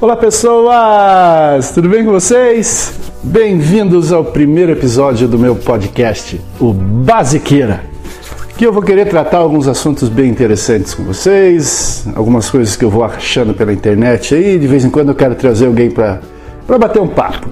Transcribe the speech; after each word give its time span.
Olá 0.00 0.14
pessoas, 0.14 1.72
tudo 1.72 1.88
bem 1.88 2.04
com 2.04 2.12
vocês? 2.12 2.92
Bem-vindos 3.20 4.12
ao 4.12 4.24
primeiro 4.24 4.70
episódio 4.70 5.26
do 5.26 5.36
meu 5.36 5.56
podcast, 5.56 6.40
o 6.60 6.72
Basiqueira. 6.72 7.82
Que 8.56 8.64
eu 8.64 8.72
vou 8.72 8.80
querer 8.80 9.08
tratar 9.08 9.38
alguns 9.38 9.66
assuntos 9.66 10.08
bem 10.08 10.30
interessantes 10.30 10.94
com 10.94 11.02
vocês, 11.02 12.06
algumas 12.14 12.48
coisas 12.48 12.76
que 12.76 12.84
eu 12.84 12.90
vou 12.90 13.02
achando 13.02 13.52
pela 13.54 13.72
internet 13.72 14.36
aí, 14.36 14.56
de 14.56 14.68
vez 14.68 14.84
em 14.84 14.90
quando 14.90 15.08
eu 15.08 15.16
quero 15.16 15.34
trazer 15.34 15.66
alguém 15.66 15.90
para 15.90 16.20
bater 16.78 17.02
um 17.02 17.08
papo. 17.08 17.48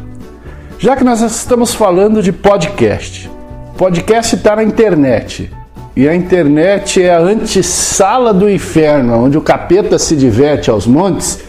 Já 0.78 0.94
que 0.94 1.02
nós 1.02 1.20
estamos 1.22 1.74
falando 1.74 2.22
de 2.22 2.30
podcast, 2.30 3.28
podcast 3.76 4.36
está 4.36 4.54
na 4.54 4.62
internet. 4.62 5.50
E 5.96 6.08
a 6.08 6.14
internet 6.14 7.02
é 7.02 7.12
a 7.12 7.18
antessala 7.18 8.32
do 8.32 8.48
inferno, 8.48 9.14
onde 9.16 9.36
o 9.36 9.40
capeta 9.40 9.98
se 9.98 10.14
diverte 10.14 10.70
aos 10.70 10.86
montes 10.86 11.44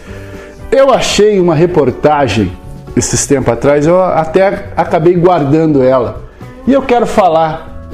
eu 0.70 0.90
achei 0.92 1.40
uma 1.40 1.54
reportagem 1.54 2.52
esses 2.96 3.26
tempos 3.26 3.52
atrás, 3.52 3.86
eu 3.86 4.02
até 4.02 4.70
acabei 4.76 5.14
guardando 5.14 5.82
ela. 5.82 6.22
E 6.66 6.72
eu 6.72 6.82
quero 6.82 7.06
falar 7.06 7.88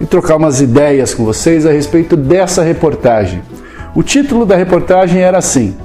e 0.00 0.06
trocar 0.06 0.36
umas 0.36 0.60
ideias 0.60 1.14
com 1.14 1.24
vocês 1.24 1.66
a 1.66 1.72
respeito 1.72 2.16
dessa 2.16 2.62
reportagem. 2.62 3.42
O 3.94 4.02
título 4.02 4.44
da 4.44 4.56
reportagem 4.56 5.20
era 5.20 5.38
assim: 5.38 5.76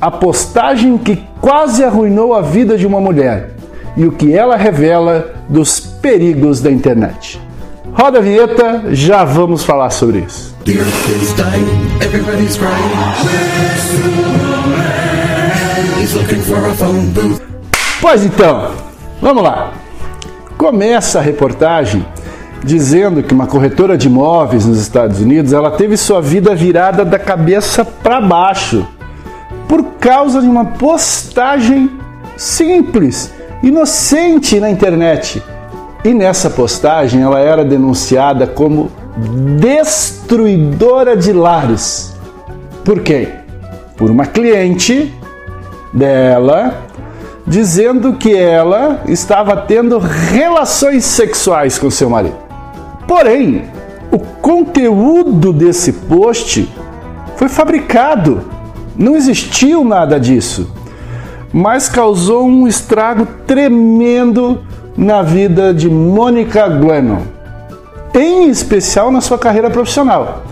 A 0.00 0.10
postagem 0.10 0.96
que 0.98 1.22
quase 1.40 1.82
arruinou 1.82 2.34
a 2.34 2.40
vida 2.40 2.76
de 2.76 2.86
uma 2.86 3.00
mulher 3.00 3.50
e 3.96 4.06
o 4.06 4.12
que 4.12 4.32
ela 4.32 4.56
revela 4.56 5.34
dos 5.48 5.80
perigos 5.80 6.60
da 6.60 6.70
internet. 6.70 7.40
Roda 7.92 8.18
a 8.18 8.22
vinheta, 8.22 8.84
já 8.90 9.22
vamos 9.24 9.64
falar 9.64 9.90
sobre 9.90 10.20
isso. 10.20 10.54
Pois 18.00 18.24
então, 18.24 18.72
vamos 19.20 19.42
lá. 19.42 19.72
Começa 20.58 21.18
a 21.18 21.22
reportagem 21.22 22.04
dizendo 22.64 23.22
que 23.22 23.34
uma 23.34 23.46
corretora 23.46 23.96
de 23.96 24.08
imóveis 24.08 24.66
nos 24.66 24.78
Estados 24.78 25.20
Unidos, 25.20 25.52
ela 25.52 25.70
teve 25.70 25.96
sua 25.96 26.20
vida 26.20 26.54
virada 26.54 27.04
da 27.04 27.18
cabeça 27.18 27.84
para 27.84 28.20
baixo 28.20 28.86
por 29.68 29.84
causa 30.00 30.40
de 30.40 30.48
uma 30.48 30.64
postagem 30.64 31.90
simples, 32.36 33.32
inocente 33.62 34.58
na 34.60 34.70
internet. 34.70 35.42
E 36.04 36.12
nessa 36.12 36.50
postagem 36.50 37.22
ela 37.22 37.38
era 37.38 37.64
denunciada 37.64 38.46
como 38.46 38.90
destruidora 39.60 41.16
de 41.16 41.32
lares. 41.32 42.12
Por 42.84 43.00
quem? 43.00 43.28
Por 43.96 44.10
uma 44.10 44.26
cliente 44.26 45.14
dela 45.92 46.88
dizendo 47.46 48.14
que 48.14 48.34
ela 48.34 49.02
estava 49.06 49.56
tendo 49.56 49.98
relações 49.98 51.04
sexuais 51.04 51.78
com 51.78 51.90
seu 51.90 52.08
marido. 52.08 52.36
Porém, 53.06 53.64
o 54.10 54.18
conteúdo 54.18 55.52
desse 55.52 55.92
post 55.92 56.70
foi 57.36 57.48
fabricado, 57.48 58.42
não 58.96 59.16
existiu 59.16 59.84
nada 59.84 60.20
disso, 60.20 60.72
mas 61.52 61.88
causou 61.88 62.46
um 62.46 62.66
estrago 62.66 63.26
tremendo 63.46 64.62
na 64.96 65.22
vida 65.22 65.74
de 65.74 65.90
Mônica 65.90 66.68
Glennon, 66.68 67.22
em 68.14 68.48
especial 68.48 69.10
na 69.10 69.20
sua 69.20 69.38
carreira 69.38 69.70
profissional. 69.70 70.44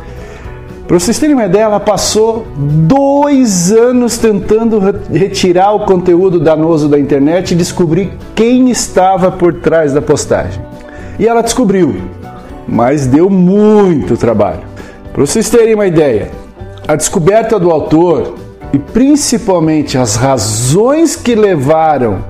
Para 0.90 0.98
vocês 0.98 1.20
terem 1.20 1.36
uma 1.36 1.44
ideia, 1.44 1.62
ela 1.62 1.78
passou 1.78 2.44
dois 2.56 3.70
anos 3.70 4.18
tentando 4.18 4.80
retirar 5.08 5.72
o 5.72 5.86
conteúdo 5.86 6.40
danoso 6.40 6.88
da 6.88 6.98
internet 6.98 7.52
e 7.52 7.56
descobrir 7.56 8.10
quem 8.34 8.68
estava 8.70 9.30
por 9.30 9.54
trás 9.54 9.92
da 9.92 10.02
postagem. 10.02 10.60
E 11.16 11.28
ela 11.28 11.42
descobriu, 11.42 11.94
mas 12.66 13.06
deu 13.06 13.30
muito 13.30 14.16
trabalho. 14.16 14.62
Para 15.12 15.24
vocês 15.24 15.48
terem 15.48 15.76
uma 15.76 15.86
ideia, 15.86 16.32
a 16.88 16.96
descoberta 16.96 17.56
do 17.56 17.70
autor 17.70 18.34
e 18.72 18.78
principalmente 18.80 19.96
as 19.96 20.16
razões 20.16 21.14
que 21.14 21.36
levaram 21.36 22.24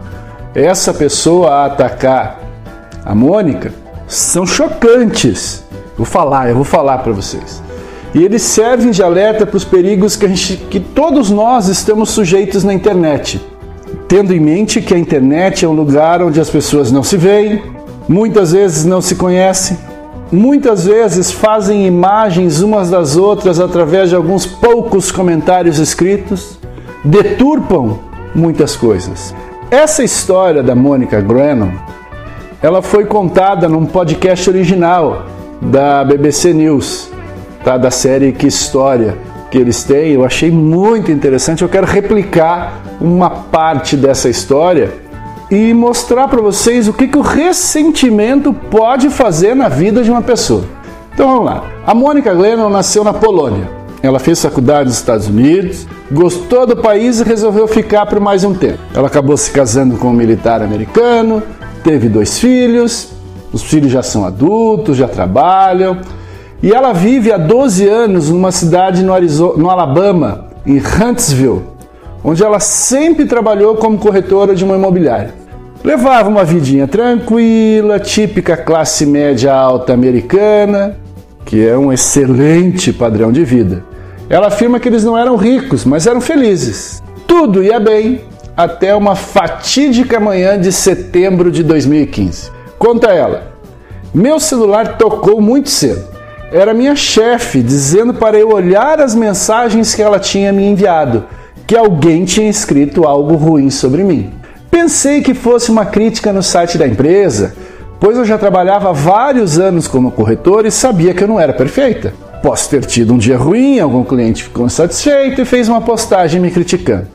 essa 0.55 0.93
pessoa 0.93 1.49
a 1.49 1.65
atacar 1.65 2.39
a 3.07 3.15
Mônica 3.15 3.73
são 4.07 4.45
chocantes. 4.47 5.65
Vou 5.97 6.05
falar, 6.05 6.51
eu 6.51 6.57
vou 6.57 6.65
falar 6.65 6.99
para 6.99 7.15
vocês. 7.15 7.70
E 8.13 8.25
eles 8.25 8.43
servem 8.43 8.91
de 8.91 9.03
alerta 9.03 9.47
para 9.47 9.57
os 9.57 9.65
perigos 9.65 10.17
que, 10.17 10.27
gente, 10.27 10.57
que 10.57 10.81
todos 10.81 11.31
nós 11.31 11.69
estamos 11.69 12.11
sujeitos 12.11 12.65
na 12.65 12.75
internet. 12.75 13.41
Tendo 14.09 14.35
em 14.35 14.41
mente 14.41 14.81
que 14.81 14.93
a 14.93 14.99
internet 14.99 15.65
é 15.65 15.69
um 15.69 15.73
lugar 15.73 16.21
onde 16.21 16.41
as 16.41 16.51
pessoas 16.51 16.91
não 16.91 17.05
se 17.05 17.17
veem, 17.17 17.63
muitas 18.09 18.51
vezes 18.51 18.85
não 18.85 19.01
se 19.01 19.15
conhecem, 19.15 19.79
muitas 20.33 20.85
vezes 20.85 21.31
fazem 21.31 21.87
imagens 21.87 22.61
umas 22.61 22.91
das 22.91 23.17
outras 23.17 23.61
através 23.61 24.09
de 24.09 24.17
alguns 24.17 24.45
poucos 24.45 25.13
comentários 25.13 25.79
escritos, 25.79 26.59
deturpam 27.05 28.01
muitas 28.35 28.75
coisas. 28.75 29.33
Essa 29.71 30.03
história 30.03 30.65
da 30.65 30.75
Mônica 30.75 31.21
Grennan, 31.21 31.71
ela 32.61 32.83
foi 32.83 33.05
contada 33.05 33.69
num 33.69 33.87
podcast 33.87 34.51
original 34.51 35.27
da 35.63 36.03
BBC 36.03 36.53
News 36.53 37.09
tá? 37.65 37.77
da 37.77 37.91
série 37.91 38.33
Que 38.33 38.47
História 38.47 39.17
que 39.51 39.59
eles 39.59 39.83
têm. 39.83 40.13
Eu 40.13 40.25
achei 40.25 40.51
muito 40.51 41.11
interessante. 41.11 41.63
Eu 41.63 41.69
quero 41.69 41.87
replicar 41.87 42.81
uma 43.01 43.29
parte 43.29 43.97
dessa 43.97 44.29
história 44.29 44.93
e 45.51 45.75
mostrar 45.75 46.29
para 46.29 46.41
vocês 46.41 46.87
o 46.87 46.93
que, 46.93 47.09
que 47.09 47.19
o 47.19 47.23
ressentimento 47.23 48.53
pode 48.53 49.11
fazer 49.11 49.55
na 49.57 49.69
vida 49.69 50.03
de 50.03 50.11
uma 50.11 50.23
pessoa. 50.23 50.65
Então 51.13 51.29
vamos 51.29 51.45
lá. 51.45 51.65
A 51.85 51.93
Mônica 51.93 52.33
Glennon 52.33 52.69
nasceu 52.69 53.03
na 53.03 53.13
Polônia. 53.13 53.69
Ela 54.03 54.19
fez 54.19 54.41
faculdade 54.41 54.89
nos 54.89 54.97
Estados 54.97 55.27
Unidos, 55.27 55.87
gostou 56.11 56.67
do 56.67 56.77
país 56.77 57.21
e 57.21 57.25
resolveu 57.25 57.69
ficar 57.69 58.07
por 58.07 58.19
mais 58.19 58.45
um 58.45 58.55
tempo. 58.55 58.79
Ela 58.95 59.09
acabou 59.09 59.37
se 59.37 59.51
casando 59.51 59.99
com 59.99 60.09
um 60.09 60.13
militar 60.13 60.63
americano, 60.63 61.43
teve 61.85 62.09
dois 62.09 62.39
filhos, 62.39 63.09
os 63.53 63.63
filhos 63.63 63.93
já 63.93 64.03
são 64.03 64.25
adultos, 64.25 64.97
já 64.97 65.07
trabalham. 65.07 65.99
E 66.63 66.73
ela 66.73 66.93
vive 66.93 67.33
há 67.33 67.39
12 67.39 67.89
anos 67.89 68.29
numa 68.29 68.53
cidade 68.53 69.03
no, 69.03 69.15
Arizona, 69.15 69.55
no 69.57 69.71
Alabama, 69.71 70.49
em 70.67 70.77
Huntsville, 70.77 71.63
onde 72.23 72.45
ela 72.45 72.61
sempre 72.61 73.25
trabalhou 73.25 73.77
como 73.77 73.97
corretora 73.97 74.55
de 74.55 74.63
uma 74.63 74.77
imobiliária. 74.77 75.33
Levava 75.83 76.29
uma 76.29 76.45
vidinha 76.45 76.87
tranquila, 76.87 77.99
típica 77.99 78.59
classe 78.59 79.07
média 79.07 79.55
alta 79.55 79.95
americana, 79.95 80.99
que 81.47 81.67
é 81.67 81.79
um 81.79 81.91
excelente 81.91 82.93
padrão 82.93 83.33
de 83.33 83.43
vida. 83.43 83.83
Ela 84.29 84.49
afirma 84.49 84.79
que 84.79 84.87
eles 84.87 85.03
não 85.03 85.17
eram 85.17 85.37
ricos, 85.37 85.87
mas 85.87 86.07
eram 86.07 86.21
felizes. 86.21 87.03
Tudo 87.27 87.63
ia 87.63 87.81
bem 87.81 88.21
até 88.55 88.95
uma 88.95 89.15
fatídica 89.15 90.21
manhã 90.21 90.61
de 90.61 90.71
setembro 90.71 91.51
de 91.51 91.63
2015. 91.63 92.51
Conta 92.79 93.09
ela: 93.09 93.55
Meu 94.13 94.39
celular 94.39 94.99
tocou 94.99 95.41
muito 95.41 95.71
cedo 95.71 96.10
era 96.53 96.75
minha 96.75 96.97
chefe 96.97 97.63
dizendo 97.63 98.13
para 98.13 98.39
eu 98.39 98.51
olhar 98.51 99.01
as 99.01 99.15
mensagens 99.15 99.95
que 99.95 100.03
ela 100.03 100.19
tinha 100.19 100.53
me 100.53 100.65
enviado, 100.65 101.25
que 101.67 101.77
alguém 101.77 102.25
tinha 102.25 102.51
escrito 102.51 103.05
algo 103.05 103.37
ruim 103.37 103.71
sobre 103.71 104.03
mim. 104.03 104.33
Pensei 104.71 105.23
que 105.23 105.33
fosse 105.33 105.71
uma 105.71 105.87
crítica 105.87 106.33
no 106.33 106.43
site 106.43 106.77
da 106.77 106.87
empresa, 106.87 107.55
pois 108.01 108.17
eu 108.17 108.25
já 108.25 108.37
trabalhava 108.37 108.93
vários 108.93 109.59
anos 109.59 109.87
como 109.87 110.11
corretor 110.11 110.67
e 110.67 110.71
sabia 110.71 111.15
que 111.15 111.23
eu 111.23 111.29
não 111.29 111.39
era 111.39 111.53
perfeita. 111.53 112.13
Posso 112.43 112.69
ter 112.71 112.85
tido 112.85 113.15
um 113.15 113.19
dia 113.19 113.37
ruim, 113.37 113.79
algum 113.79 114.03
cliente 114.03 114.45
ficou 114.45 114.67
insatisfeito 114.67 115.43
e 115.43 115.45
fez 115.45 115.69
uma 115.69 115.81
postagem 115.81 116.41
me 116.41 116.51
criticando. 116.51 117.07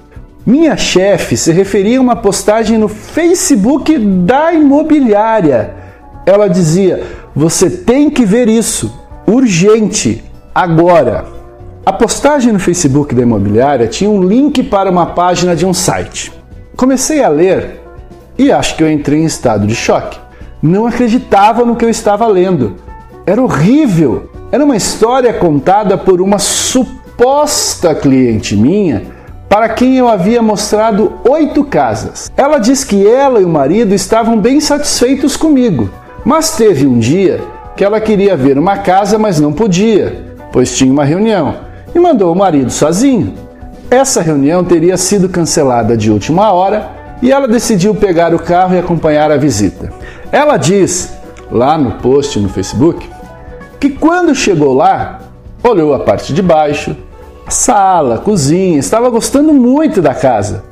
Minha 0.46 0.78
chefe 0.78 1.36
se 1.36 1.52
referia 1.52 1.98
a 1.98 2.02
uma 2.02 2.16
postagem 2.16 2.78
no 2.78 2.88
Facebook 2.88 3.98
da 3.98 4.54
imobiliária. 4.54 5.74
Ela 6.26 6.48
dizia: 6.48 7.04
Você 7.36 7.70
tem 7.70 8.12
que 8.12 8.24
ver 8.24 8.48
isso 8.48 9.05
urgente, 9.28 10.24
agora. 10.54 11.26
A 11.86 11.94
postagem 11.94 12.52
no 12.52 12.60
Facebook 12.60 13.14
da 13.14 13.22
imobiliária 13.22 13.88
tinha 13.88 14.10
um 14.10 14.24
link 14.24 14.64
para 14.64 14.90
uma 14.90 15.08
página 15.08 15.56
de 15.56 15.66
um 15.66 15.74
site. 15.74 16.32
Comecei 16.76 17.24
a 17.24 17.30
ler 17.30 17.82
e 18.38 18.52
acho 18.52 18.76
que 18.76 18.84
eu 18.84 18.90
entrei 18.90 19.22
em 19.22 19.26
estado 19.26 19.68
de 19.68 19.76
choque. 19.76 20.20
Não 20.62 20.88
acreditava 20.88 21.64
no 21.64 21.76
que 21.76 21.86
eu 21.86 21.90
estava 21.90 22.26
lendo. 22.28 22.76
Era 23.26 23.42
horrível. 23.42 24.30
Era 24.52 24.64
uma 24.64 24.76
história 24.76 25.34
contada 25.34 25.98
por 25.98 26.22
uma 26.22 26.40
suposta 26.40 27.94
cliente 27.94 28.56
minha 28.56 29.04
para 29.48 29.70
quem 29.70 29.98
eu 29.98 30.08
havia 30.08 30.42
mostrado 30.42 31.14
oito 31.30 31.64
casas. 31.64 32.32
Ela 32.36 32.58
diz 32.58 32.84
que 32.84 33.08
ela 33.08 33.40
e 33.40 33.46
o 33.46 33.50
marido 33.50 33.94
estavam 33.94 34.40
bem 34.40 34.60
satisfeitos 34.60 35.38
comigo, 35.38 35.90
mas 36.26 36.56
teve 36.58 36.86
um 36.86 36.98
dia 36.98 37.42
que 37.76 37.84
ela 37.84 38.00
queria 38.00 38.38
ver 38.38 38.58
uma 38.58 38.78
casa, 38.78 39.18
mas 39.18 39.40
não 39.40 39.52
podia, 39.52 40.24
pois 40.52 40.76
tinha 40.76 40.92
uma 40.92 41.04
reunião, 41.04 41.56
e 41.94 42.00
mandou 42.00 42.32
o 42.32 42.36
marido 42.36 42.72
sozinho. 42.72 43.34
Essa 43.90 44.22
reunião 44.22 44.64
teria 44.64 44.98
sido 44.98 45.30
cancelada 45.30 45.96
de 45.96 46.12
última 46.12 46.52
hora 46.52 46.90
e 47.22 47.32
ela 47.32 47.48
decidiu 47.48 47.94
pegar 47.94 48.34
o 48.34 48.40
carro 48.40 48.76
e 48.76 48.80
acompanhar 48.80 49.32
a 49.32 49.38
visita. 49.38 49.92
Ela 50.32 50.58
diz, 50.58 51.14
lá 51.52 51.78
no 51.78 51.92
post 51.94 52.40
no 52.40 52.50
Facebook, 52.50 53.10
que 53.80 53.90
quando 53.90 54.34
chegou 54.34 54.74
lá, 54.74 55.20
olhou 55.64 55.94
a 55.94 56.00
parte 56.00 56.34
de 56.34 56.42
baixo, 56.42 56.96
sala, 57.48 58.18
cozinha, 58.18 58.80
estava 58.80 59.10
gostando 59.10 59.54
muito 59.54 60.02
da 60.02 60.14
casa. 60.14 60.64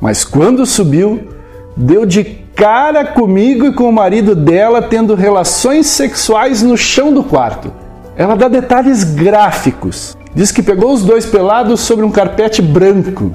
Mas 0.00 0.24
quando 0.24 0.66
subiu, 0.66 1.28
deu 1.76 2.06
de 2.06 2.43
cara 2.54 3.04
comigo 3.04 3.66
e 3.66 3.72
com 3.72 3.88
o 3.88 3.92
marido 3.92 4.34
dela 4.34 4.80
tendo 4.80 5.14
relações 5.14 5.86
sexuais 5.86 6.62
no 6.62 6.76
chão 6.76 7.12
do 7.12 7.22
quarto. 7.22 7.72
Ela 8.16 8.36
dá 8.36 8.48
detalhes 8.48 9.02
gráficos. 9.02 10.16
Diz 10.34 10.52
que 10.52 10.62
pegou 10.62 10.92
os 10.92 11.04
dois 11.04 11.26
pelados 11.26 11.80
sobre 11.80 12.04
um 12.04 12.10
carpete 12.10 12.62
branco, 12.62 13.32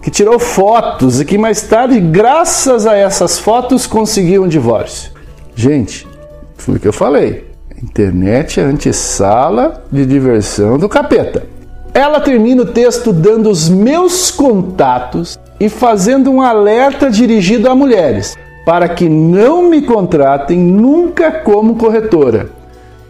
que 0.00 0.10
tirou 0.10 0.38
fotos 0.38 1.20
e 1.20 1.24
que 1.24 1.38
mais 1.38 1.62
tarde, 1.62 2.00
graças 2.00 2.86
a 2.86 2.96
essas 2.96 3.38
fotos, 3.38 3.86
conseguiu 3.86 4.44
um 4.44 4.48
divórcio. 4.48 5.12
Gente, 5.54 6.06
foi 6.56 6.76
o 6.76 6.80
que 6.80 6.88
eu 6.88 6.92
falei. 6.92 7.50
Internet 7.82 8.60
é 8.60 8.62
antessala 8.62 9.82
de 9.90 10.06
diversão 10.06 10.78
do 10.78 10.88
capeta. 10.88 11.46
Ela 11.92 12.20
termina 12.20 12.62
o 12.62 12.66
texto 12.66 13.12
dando 13.12 13.50
os 13.50 13.68
meus 13.68 14.30
contatos 14.30 15.38
e 15.58 15.68
fazendo 15.68 16.30
um 16.30 16.40
alerta 16.40 17.10
dirigido 17.10 17.68
a 17.68 17.74
mulheres 17.74 18.36
para 18.64 18.88
que 18.88 19.08
não 19.08 19.68
me 19.68 19.82
contratem 19.82 20.58
nunca 20.58 21.32
como 21.32 21.76
corretora, 21.76 22.50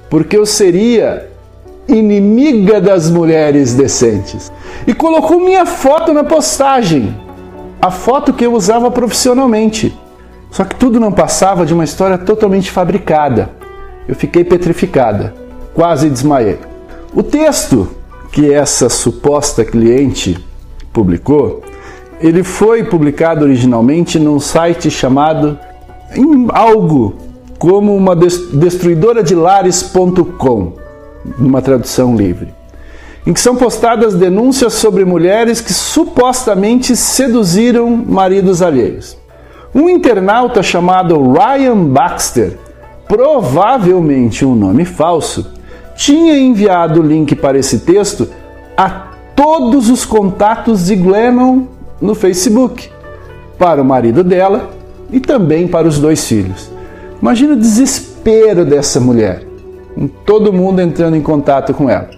porque 0.09 0.37
eu 0.37 0.47
seria 0.47 1.31
inimiga 1.89 2.81
das 2.81 3.11
mulheres 3.11 3.75
decentes. 3.75 4.53
E 4.87 4.95
colocou 4.95 5.41
minha 5.41 5.67
foto 5.67 6.13
na 6.13 6.25
postagem, 6.25 7.15
a 7.81 7.91
foto 7.91 8.33
que 8.33 8.45
eu 8.45 8.55
usava 8.55 8.91
profissionalmente. 8.91 9.97
Só 10.51 10.65
que 10.65 10.77
tudo 10.77 11.01
não 11.01 11.11
passava 11.11 11.65
de 11.65 11.73
uma 11.73 11.85
história 11.85 12.19
totalmente 12.19 12.71
fabricada. 12.71 13.51
Eu 14.07 14.15
fiquei 14.15 14.45
petrificada, 14.45 15.35
quase 15.75 16.11
desmaiei. 16.11 16.59
O 17.15 17.23
texto 17.23 17.89
que 18.31 18.53
essa 18.53 18.89
suposta 18.89 19.65
cliente 19.65 20.43
publicou, 20.93 21.63
ele 22.23 22.45
foi 22.45 22.85
publicado 22.85 23.45
originalmente 23.45 24.19
num 24.19 24.39
site 24.39 24.91
chamado 24.91 25.59
em 26.15 26.47
algo 26.51 27.17
como 27.59 27.95
uma 27.97 28.15
destruidora 28.15 29.23
de 29.23 29.35
lares.com, 29.35 30.73
numa 31.39 31.61
tradução 31.61 32.15
livre, 32.17 32.55
em 33.27 33.33
que 33.33 33.41
são 33.41 33.57
postadas 33.57 34.15
denúncias 34.15 34.75
sobre 34.75 35.05
mulheres 35.05 35.61
que 35.61 35.73
supostamente 35.73 36.95
seduziram 36.97 37.91
maridos 37.97 38.63
alheios. 38.63 39.17
Um 39.75 39.89
internauta 39.89 40.63
chamado 40.63 41.33
Ryan 41.33 41.85
Baxter, 41.87 42.59
provavelmente 43.09 44.45
um 44.45 44.55
nome 44.55 44.85
falso, 44.85 45.53
tinha 45.97 46.39
enviado 46.39 47.01
o 47.01 47.07
link 47.07 47.35
para 47.35 47.59
esse 47.59 47.81
texto 47.81 48.29
a 48.77 48.89
todos 49.35 49.89
os 49.89 50.05
contatos 50.05 50.87
de 50.87 50.97
Glennon 50.97 51.67
no 52.03 52.15
Facebook, 52.15 52.91
para 53.59 53.81
o 53.81 53.85
marido 53.85 54.25
dela 54.25 54.71
e 55.11 55.21
também 55.21 55.69
para 55.69 55.87
os 55.87 55.99
dois 55.99 56.27
filhos. 56.27 56.71
Imagina 57.21 57.53
o 57.53 57.57
desespero 57.57 58.65
dessa 58.65 58.99
mulher, 58.99 59.45
com 59.95 60.09
todo 60.09 60.53
mundo 60.53 60.81
entrando 60.81 61.17
em 61.17 61.23
contato 61.23 61.73
com 61.73 61.89
ela. 61.89 62.11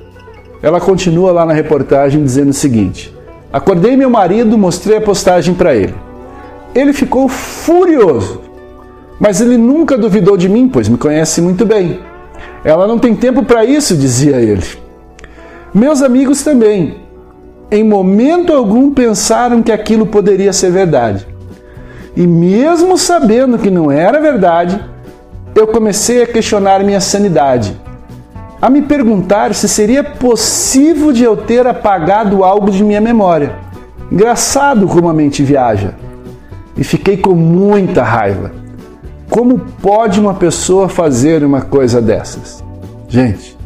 Ela 0.62 0.81
continua 0.81 1.31
lá 1.31 1.44
na 1.44 1.52
reportagem 1.52 2.22
dizendo 2.22 2.48
o 2.48 2.54
seguinte: 2.54 3.14
Acordei 3.52 3.96
meu 3.96 4.08
marido, 4.08 4.56
mostrei 4.56 4.96
a 4.96 5.00
postagem 5.00 5.54
para 5.54 5.75
ele. 5.75 5.94
Ele 6.75 6.92
ficou 6.92 7.28
furioso, 7.28 8.40
mas 9.20 9.40
ele 9.40 9.58
nunca 9.58 9.98
duvidou 9.98 10.36
de 10.36 10.48
mim, 10.48 10.69
pois 10.69 10.88
me 10.88 10.96
conhece 10.96 11.42
muito 11.42 11.66
bem. 11.66 12.00
Ela 12.64 12.86
não 12.86 12.98
tem 12.98 13.14
tempo 13.14 13.44
para 13.44 13.64
isso, 13.64 13.96
dizia 13.96 14.36
ele. 14.36 14.64
Meus 15.72 16.02
amigos 16.02 16.42
também, 16.42 17.03
em 17.74 17.82
momento 17.82 18.52
algum 18.52 18.92
pensaram 18.92 19.62
que 19.62 19.72
aquilo 19.72 20.06
poderia 20.06 20.52
ser 20.52 20.70
verdade. 20.70 21.26
E 22.16 22.24
mesmo 22.24 22.96
sabendo 22.96 23.58
que 23.58 23.68
não 23.68 23.90
era 23.90 24.20
verdade, 24.20 24.80
eu 25.56 25.66
comecei 25.66 26.22
a 26.22 26.26
questionar 26.26 26.84
minha 26.84 27.00
sanidade, 27.00 27.76
a 28.62 28.70
me 28.70 28.80
perguntar 28.80 29.52
se 29.54 29.68
seria 29.68 30.04
possível 30.04 31.12
de 31.12 31.24
eu 31.24 31.36
ter 31.36 31.66
apagado 31.66 32.44
algo 32.44 32.70
de 32.70 32.84
minha 32.84 33.00
memória. 33.00 33.56
Engraçado 34.10 34.86
como 34.86 35.08
a 35.08 35.12
mente 35.12 35.42
viaja. 35.42 35.94
E 36.76 36.84
fiquei 36.84 37.16
com 37.16 37.34
muita 37.34 38.04
raiva. 38.04 38.52
Como 39.28 39.58
pode 39.58 40.20
uma 40.20 40.34
pessoa 40.34 40.88
fazer 40.88 41.42
uma 41.42 41.62
coisa 41.62 42.00
dessas? 42.00 42.62
Gente, 43.08 43.56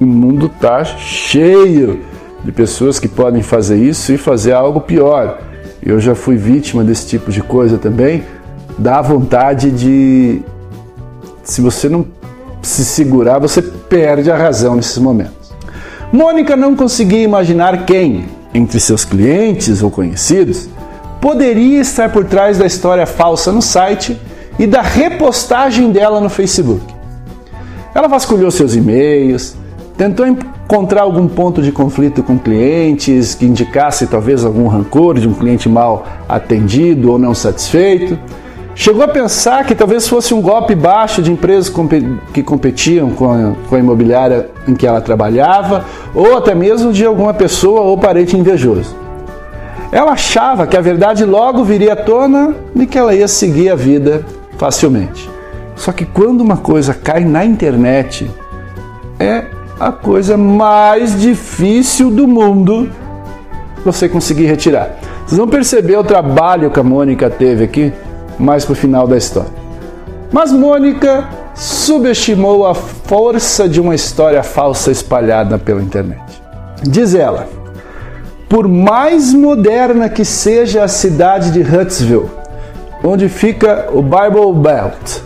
o 0.00 0.06
mundo 0.06 0.46
está 0.46 0.84
cheio 0.84 2.00
de 2.44 2.52
pessoas 2.52 2.98
que 2.98 3.08
podem 3.08 3.42
fazer 3.42 3.76
isso 3.76 4.12
e 4.12 4.18
fazer 4.18 4.52
algo 4.52 4.80
pior. 4.80 5.40
Eu 5.82 5.98
já 6.00 6.14
fui 6.14 6.36
vítima 6.36 6.84
desse 6.84 7.06
tipo 7.06 7.30
de 7.30 7.42
coisa 7.42 7.78
também. 7.78 8.24
Dá 8.78 9.00
vontade 9.00 9.70
de. 9.70 10.42
Se 11.42 11.60
você 11.60 11.88
não 11.88 12.06
se 12.62 12.84
segurar, 12.84 13.38
você 13.38 13.62
perde 13.62 14.30
a 14.30 14.36
razão 14.36 14.76
nesses 14.76 14.98
momentos. 14.98 15.52
Mônica 16.12 16.56
não 16.56 16.74
conseguia 16.76 17.22
imaginar 17.22 17.84
quem, 17.84 18.26
entre 18.52 18.80
seus 18.80 19.04
clientes 19.04 19.82
ou 19.82 19.90
conhecidos, 19.90 20.68
poderia 21.20 21.80
estar 21.80 22.10
por 22.10 22.24
trás 22.24 22.58
da 22.58 22.66
história 22.66 23.06
falsa 23.06 23.52
no 23.52 23.62
site 23.62 24.20
e 24.58 24.66
da 24.66 24.82
repostagem 24.82 25.90
dela 25.90 26.20
no 26.20 26.28
Facebook. 26.28 26.82
Ela 27.94 28.08
vasculhou 28.08 28.50
seus 28.50 28.74
e-mails, 28.74 29.56
tentou 30.00 30.26
encontrar 30.26 31.02
algum 31.02 31.28
ponto 31.28 31.60
de 31.60 31.70
conflito 31.70 32.22
com 32.22 32.38
clientes 32.38 33.34
que 33.34 33.44
indicasse 33.44 34.06
talvez 34.06 34.46
algum 34.46 34.66
rancor 34.66 35.18
de 35.18 35.28
um 35.28 35.34
cliente 35.34 35.68
mal 35.68 36.06
atendido 36.26 37.12
ou 37.12 37.18
não 37.18 37.34
satisfeito. 37.34 38.18
Chegou 38.74 39.02
a 39.02 39.08
pensar 39.08 39.62
que 39.66 39.74
talvez 39.74 40.08
fosse 40.08 40.32
um 40.32 40.40
golpe 40.40 40.74
baixo 40.74 41.20
de 41.20 41.30
empresas 41.30 41.70
que 42.32 42.42
competiam 42.42 43.10
com 43.10 43.54
a, 43.70 43.78
imobiliária 43.78 44.48
em 44.66 44.74
que 44.74 44.86
ela 44.86 45.02
trabalhava, 45.02 45.84
ou 46.14 46.34
até 46.34 46.54
mesmo 46.54 46.94
de 46.94 47.04
alguma 47.04 47.34
pessoa 47.34 47.82
ou 47.82 47.98
parente 47.98 48.34
invejoso. 48.34 48.96
Ela 49.92 50.12
achava 50.12 50.66
que 50.66 50.78
a 50.78 50.80
verdade 50.80 51.26
logo 51.26 51.62
viria 51.62 51.92
à 51.92 51.96
tona 51.96 52.54
e 52.74 52.86
que 52.86 52.96
ela 52.96 53.14
ia 53.14 53.28
seguir 53.28 53.68
a 53.68 53.76
vida 53.76 54.24
facilmente. 54.56 55.28
Só 55.76 55.92
que 55.92 56.06
quando 56.06 56.40
uma 56.40 56.56
coisa 56.56 56.94
cai 56.94 57.22
na 57.22 57.44
internet, 57.44 58.30
é 59.18 59.59
a 59.80 59.90
coisa 59.90 60.36
mais 60.36 61.18
difícil 61.18 62.10
do 62.10 62.28
mundo 62.28 62.90
você 63.82 64.10
conseguir 64.10 64.44
retirar. 64.44 64.98
Vocês 65.24 65.38
vão 65.38 65.48
perceber 65.48 65.96
o 65.96 66.04
trabalho 66.04 66.70
que 66.70 66.78
a 66.78 66.82
Mônica 66.82 67.30
teve 67.30 67.64
aqui 67.64 67.90
mais 68.38 68.66
para 68.66 68.74
o 68.74 68.76
final 68.76 69.08
da 69.08 69.16
história. 69.16 69.50
Mas 70.30 70.52
Mônica 70.52 71.26
subestimou 71.54 72.66
a 72.66 72.74
força 72.74 73.66
de 73.66 73.80
uma 73.80 73.94
história 73.94 74.42
falsa 74.42 74.90
espalhada 74.90 75.58
pela 75.58 75.80
internet. 75.80 76.20
Diz 76.82 77.14
ela: 77.14 77.48
por 78.50 78.68
mais 78.68 79.32
moderna 79.32 80.10
que 80.10 80.26
seja 80.26 80.84
a 80.84 80.88
cidade 80.88 81.52
de 81.52 81.60
Huntsville, 81.62 82.28
onde 83.02 83.30
fica 83.30 83.88
o 83.92 84.02
Bible 84.02 84.52
Belt, 84.60 85.22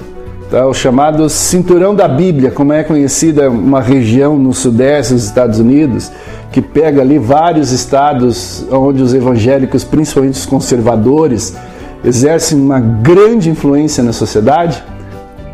tá? 0.50 0.66
o 0.66 0.74
chamado 0.74 1.28
Cinturão 1.28 1.94
da 1.94 2.06
Bíblia, 2.08 2.50
como 2.50 2.72
é 2.72 2.82
conhecida 2.82 3.50
uma 3.50 3.80
região 3.80 4.38
no 4.38 4.52
sudeste 4.52 5.14
dos 5.14 5.24
Estados 5.24 5.58
Unidos, 5.58 6.10
que 6.52 6.62
pega 6.62 7.00
ali 7.00 7.18
vários 7.18 7.72
estados 7.72 8.64
onde 8.70 9.02
os 9.02 9.12
evangélicos, 9.12 9.82
principalmente 9.84 10.34
os 10.34 10.46
conservadores, 10.46 11.56
exercem 12.04 12.60
uma 12.60 12.78
grande 12.78 13.50
influência 13.50 14.04
na 14.04 14.12
sociedade. 14.12 14.82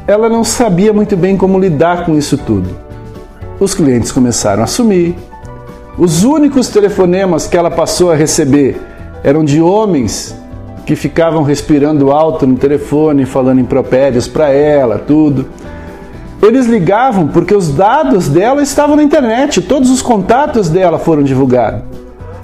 Ela 0.07 0.29
não 0.29 0.45
sabia 0.45 0.93
muito 0.93 1.17
bem 1.17 1.37
como 1.37 1.59
lidar 1.59 2.05
com 2.05 2.17
isso 2.17 2.37
tudo. 2.37 2.69
Os 3.59 3.75
clientes 3.75 4.11
começaram 4.11 4.63
a 4.63 4.67
sumir. 4.67 5.15
Os 5.99 6.25
únicos 6.25 6.69
telefonemas 6.69 7.47
que 7.47 7.57
ela 7.57 7.71
passou 7.71 8.11
a 8.11 8.15
receber 8.15 8.81
eram 9.23 9.45
de 9.45 9.61
homens 9.61 10.35
que 10.91 10.97
ficavam 10.97 11.45
respirando 11.45 12.11
alto 12.11 12.49
no 12.49 12.57
telefone, 12.57 13.25
falando 13.25 13.61
impropérios 13.61 14.27
para 14.27 14.49
ela, 14.49 14.99
tudo. 14.99 15.47
Eles 16.43 16.67
ligavam 16.67 17.29
porque 17.29 17.55
os 17.55 17.73
dados 17.73 18.29
dela 18.29 18.61
estavam 18.61 18.97
na 18.97 19.03
internet, 19.05 19.63
todos 19.63 19.89
os 19.89 20.03
contatos 20.03 20.69
dela 20.69 20.99
foram 20.99 21.23
divulgados. 21.23 21.83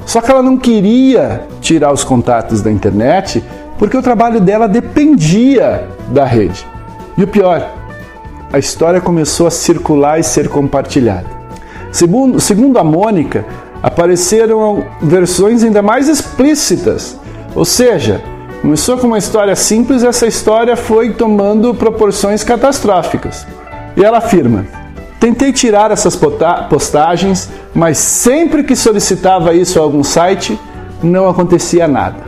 Só 0.05 0.21
que 0.21 0.31
ela 0.31 0.45
não 0.45 0.57
queria 0.57 1.43
tirar 1.61 1.93
os 1.93 2.05
contatos 2.05 2.63
da 2.63 2.71
internet 2.71 3.43
porque 3.81 3.97
o 3.97 4.03
trabalho 4.03 4.41
dela 4.41 4.69
dependia 4.69 5.89
da 6.13 6.25
rede. 6.25 6.65
E 7.19 7.25
o 7.25 7.27
pior, 7.27 7.69
a 8.53 8.61
história 8.61 9.01
começou 9.01 9.49
a 9.49 9.51
circular 9.51 10.21
e 10.21 10.23
ser 10.23 10.49
compartilhada. 10.49 11.27
Segundo, 11.91 12.39
segundo 12.39 12.79
a 12.79 12.85
Mônica, 12.85 13.45
apareceram 13.83 14.85
versões 15.03 15.65
ainda 15.65 15.83
mais 15.83 16.09
explícitas. 16.09 17.19
Ou 17.57 17.65
seja, 17.65 18.23
começou 18.63 18.99
com 18.99 19.07
uma 19.07 19.19
história 19.19 19.55
simples, 19.55 20.03
essa 20.03 20.27
história 20.27 20.77
foi 20.77 21.11
tomando 21.13 21.75
proporções 21.75 22.43
catastróficas. 22.43 23.47
E 23.97 24.05
ela 24.05 24.19
afirma: 24.19 24.67
Tentei 25.19 25.53
tirar 25.53 25.91
essas 25.91 26.17
postagens, 26.69 27.51
mas 27.75 27.99
sempre 27.99 28.63
que 28.63 28.77
solicitava 28.77 29.55
isso 29.55 29.79
a 29.79 29.83
algum 29.83 30.05
site, 30.05 30.59
não 31.03 31.29
acontecia 31.29 31.89
nada. 31.89 32.19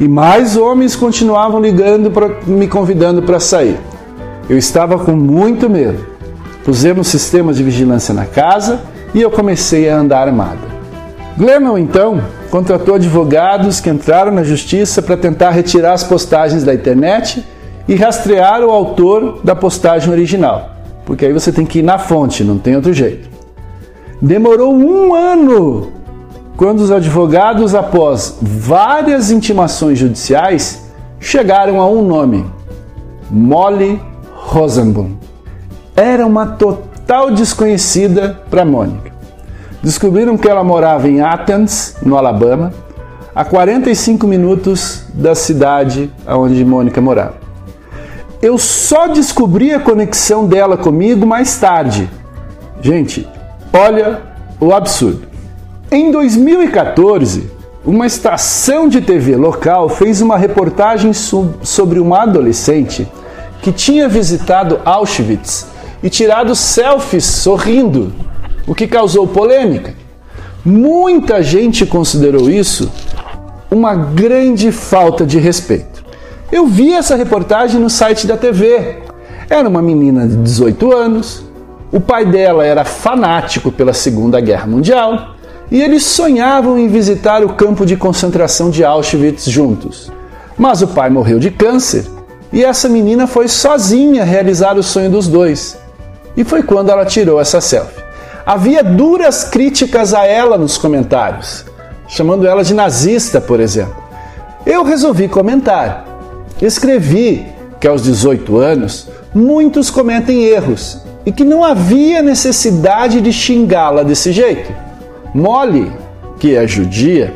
E 0.00 0.06
mais 0.06 0.56
homens 0.56 0.96
continuavam 0.96 1.60
ligando, 1.60 2.10
pra, 2.10 2.28
me 2.46 2.66
convidando 2.68 3.22
para 3.22 3.40
sair. 3.40 3.78
Eu 4.48 4.56
estava 4.56 4.98
com 4.98 5.12
muito 5.12 5.68
medo. 5.68 6.06
Pusemos 6.64 7.08
sistemas 7.08 7.56
de 7.56 7.62
vigilância 7.62 8.14
na 8.14 8.24
casa 8.24 8.80
e 9.12 9.20
eu 9.20 9.30
comecei 9.30 9.88
a 9.88 9.98
andar 9.98 10.28
armada. 10.28 10.78
Glennon, 11.36 11.76
então, 11.78 12.22
contratou 12.50 12.94
advogados 12.94 13.80
que 13.80 13.90
entraram 13.90 14.32
na 14.32 14.42
justiça 14.42 15.02
para 15.02 15.16
tentar 15.16 15.50
retirar 15.50 15.92
as 15.92 16.04
postagens 16.04 16.64
da 16.64 16.74
internet 16.74 17.44
e 17.86 17.94
rastrear 17.94 18.62
o 18.62 18.70
autor 18.70 19.40
da 19.42 19.54
postagem 19.54 20.10
original, 20.10 20.70
porque 21.04 21.26
aí 21.26 21.32
você 21.32 21.50
tem 21.52 21.64
que 21.64 21.78
ir 21.78 21.82
na 21.82 21.98
fonte, 21.98 22.44
não 22.44 22.58
tem 22.58 22.76
outro 22.76 22.92
jeito. 22.92 23.28
Demorou 24.20 24.74
um 24.74 25.14
ano 25.14 25.92
quando 26.56 26.80
os 26.80 26.90
advogados, 26.90 27.72
após 27.72 28.36
várias 28.42 29.30
intimações 29.30 29.96
judiciais, 29.96 30.90
chegaram 31.20 31.80
a 31.80 31.88
um 31.88 32.02
nome: 32.02 32.44
Molly 33.30 34.00
Rosenblum. 34.34 35.12
Era 35.94 36.26
uma 36.26 36.46
total 36.46 37.30
desconhecida 37.30 38.42
para 38.50 38.64
Mônica. 38.64 39.17
Descobriram 39.82 40.36
que 40.36 40.48
ela 40.48 40.64
morava 40.64 41.08
em 41.08 41.20
Athens, 41.20 41.96
no 42.02 42.16
Alabama, 42.16 42.72
a 43.34 43.44
45 43.44 44.26
minutos 44.26 45.04
da 45.14 45.34
cidade 45.34 46.10
onde 46.26 46.64
Mônica 46.64 47.00
morava. 47.00 47.34
Eu 48.42 48.58
só 48.58 49.06
descobri 49.08 49.72
a 49.72 49.80
conexão 49.80 50.46
dela 50.46 50.76
comigo 50.76 51.26
mais 51.26 51.56
tarde. 51.58 52.08
Gente, 52.80 53.28
olha 53.72 54.22
o 54.60 54.72
absurdo. 54.72 55.26
Em 55.90 56.10
2014, 56.10 57.50
uma 57.84 58.06
estação 58.06 58.88
de 58.88 59.00
TV 59.00 59.36
local 59.36 59.88
fez 59.88 60.20
uma 60.20 60.36
reportagem 60.36 61.12
sobre 61.12 61.98
uma 61.98 62.22
adolescente 62.22 63.08
que 63.62 63.72
tinha 63.72 64.08
visitado 64.08 64.80
Auschwitz 64.84 65.66
e 66.02 66.10
tirado 66.10 66.54
selfies 66.54 67.24
sorrindo, 67.24 68.12
o 68.68 68.74
que 68.74 68.86
causou 68.86 69.26
polêmica. 69.26 69.94
Muita 70.64 71.42
gente 71.42 71.86
considerou 71.86 72.50
isso 72.50 72.92
uma 73.70 73.94
grande 73.94 74.70
falta 74.70 75.24
de 75.24 75.38
respeito. 75.38 76.04
Eu 76.52 76.66
vi 76.66 76.92
essa 76.92 77.16
reportagem 77.16 77.80
no 77.80 77.88
site 77.88 78.26
da 78.26 78.36
TV. 78.36 78.98
Era 79.48 79.68
uma 79.68 79.80
menina 79.80 80.28
de 80.28 80.36
18 80.36 80.92
anos, 80.92 81.42
o 81.90 81.98
pai 81.98 82.26
dela 82.26 82.66
era 82.66 82.84
fanático 82.84 83.72
pela 83.72 83.94
Segunda 83.94 84.38
Guerra 84.40 84.66
Mundial 84.66 85.36
e 85.70 85.80
eles 85.80 86.02
sonhavam 86.04 86.78
em 86.78 86.88
visitar 86.88 87.42
o 87.42 87.54
campo 87.54 87.86
de 87.86 87.96
concentração 87.96 88.68
de 88.68 88.84
Auschwitz 88.84 89.46
juntos. 89.46 90.12
Mas 90.58 90.82
o 90.82 90.88
pai 90.88 91.08
morreu 91.08 91.38
de 91.38 91.50
câncer 91.50 92.04
e 92.52 92.62
essa 92.62 92.90
menina 92.90 93.26
foi 93.26 93.48
sozinha 93.48 94.24
realizar 94.24 94.76
o 94.76 94.82
sonho 94.82 95.10
dos 95.10 95.26
dois. 95.26 95.78
E 96.36 96.44
foi 96.44 96.62
quando 96.62 96.90
ela 96.90 97.06
tirou 97.06 97.40
essa 97.40 97.60
selfie. 97.60 97.97
Havia 98.48 98.82
duras 98.82 99.44
críticas 99.44 100.14
a 100.14 100.24
ela 100.24 100.56
nos 100.56 100.78
comentários, 100.78 101.66
chamando 102.08 102.46
ela 102.46 102.64
de 102.64 102.72
nazista, 102.72 103.42
por 103.42 103.60
exemplo. 103.60 104.02
Eu 104.64 104.82
resolvi 104.84 105.28
comentar. 105.28 106.06
Escrevi 106.58 107.44
que 107.78 107.86
aos 107.86 108.02
18 108.02 108.56
anos 108.56 109.06
muitos 109.34 109.90
cometem 109.90 110.44
erros 110.44 111.02
e 111.26 111.30
que 111.30 111.44
não 111.44 111.62
havia 111.62 112.22
necessidade 112.22 113.20
de 113.20 113.34
xingá-la 113.34 114.02
desse 114.02 114.32
jeito. 114.32 114.72
Molly, 115.34 115.92
que 116.38 116.56
é 116.56 116.66
judia, 116.66 117.34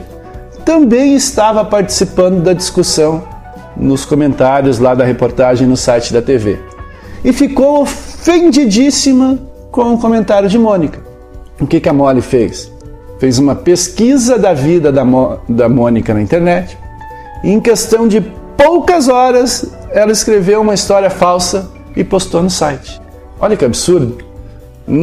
também 0.65 1.15
estava 1.15 1.63
participando 1.63 2.43
da 2.43 2.55
discussão 2.55 3.23
nos 3.77 4.07
comentários 4.07 4.79
lá 4.79 4.95
da 4.95 5.05
reportagem 5.05 5.67
no 5.67 5.77
site 5.77 6.11
da 6.11 6.23
TV. 6.23 6.59
E 7.23 7.35
ficou 7.35 7.83
ofendidíssima 7.83 9.53
com 9.73 9.95
o 9.95 9.99
comentário 9.99 10.51
de 10.51 10.59
Mônica. 10.59 11.02
O 11.63 11.67
que, 11.67 11.79
que 11.79 11.89
a 11.89 11.93
Molly 11.93 12.21
fez? 12.21 12.73
Fez 13.21 13.39
uma 13.39 13.55
pesquisa 13.55 14.37
da 14.37 14.53
vida 14.53 14.91
da, 14.91 15.05
Mo 15.05 15.39
da 15.49 15.69
Mônica 15.69 16.13
na 16.13 16.21
internet. 16.21 16.77
E 17.45 17.53
em 17.53 17.61
questão 17.61 18.09
de 18.09 18.21
poucas 18.57 19.09
horas, 19.09 19.73
ela 19.93 20.11
escreveu 20.11 20.61
uma 20.61 20.75
história 20.75 21.09
falsa 21.09 21.71
e 21.95 22.03
postou 22.03 22.43
no 22.43 22.51
site. 22.51 23.01
Olha 23.41 23.57
que 23.57 23.65
absurdo. 23.65 24.19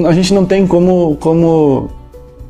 A 0.05 0.11
gente 0.11 0.33
não 0.33 0.45
tem 0.45 0.67
como, 0.67 1.15
como 1.21 1.89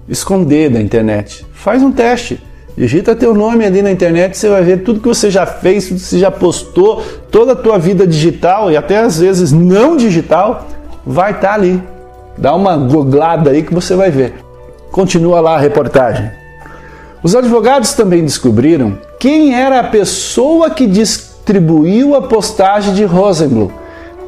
esconder 0.07 0.71
da 0.71 0.81
internet. 0.81 1.45
Faz 1.53 1.83
um 1.83 1.91
teste. 1.91 2.41
Digita 2.75 3.15
teu 3.15 3.35
nome 3.35 3.63
ali 3.63 3.83
na 3.83 3.91
internet, 3.91 4.35
você 4.35 4.49
vai 4.49 4.63
ver 4.63 4.77
tudo 4.83 5.01
que 5.01 5.07
você 5.07 5.29
já 5.29 5.45
fez, 5.45 5.87
tudo 5.87 5.97
que 5.99 6.05
você 6.05 6.17
já 6.17 6.31
postou, 6.31 7.03
toda 7.29 7.51
a 7.51 7.55
tua 7.55 7.77
vida 7.77 8.07
digital 8.07 8.71
e 8.71 8.77
até 8.77 8.97
às 8.97 9.19
vezes 9.19 9.51
não 9.51 9.95
digital, 9.95 10.65
vai 11.05 11.31
estar 11.31 11.49
tá 11.49 11.53
ali. 11.53 11.79
Dá 12.39 12.55
uma 12.55 12.77
googlada 12.77 13.51
aí 13.51 13.63
que 13.63 13.73
você 13.73 13.95
vai 13.95 14.09
ver. 14.09 14.33
Continua 14.91 15.41
lá 15.41 15.55
a 15.55 15.59
reportagem. 15.59 16.31
Os 17.21 17.35
advogados 17.35 17.93
também 17.93 18.23
descobriram 18.23 18.97
quem 19.19 19.53
era 19.53 19.81
a 19.81 19.83
pessoa 19.83 20.69
que 20.69 20.87
distribuiu 20.87 22.15
a 22.15 22.21
postagem 22.21 22.93
de 22.93 23.03
Rosenblum 23.03 23.69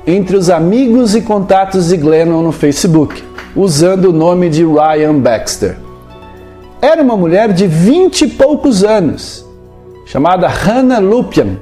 entre 0.06 0.36
os 0.36 0.50
amigos 0.50 1.16
e 1.16 1.22
contatos 1.22 1.88
de 1.88 1.96
Glennon 1.96 2.42
no 2.42 2.52
Facebook 2.52 3.24
usando 3.56 4.06
o 4.06 4.14
nome 4.14 4.50
de 4.50 4.66
Ryan 4.66 5.20
Baxter. 5.20 5.78
Era 6.82 7.02
uma 7.02 7.16
mulher 7.16 7.54
de 7.54 7.68
vinte 7.68 8.24
e 8.24 8.28
poucos 8.28 8.84
anos, 8.84 9.46
chamada 10.06 10.48
Hannah 10.48 11.00
Lupian, 11.00 11.60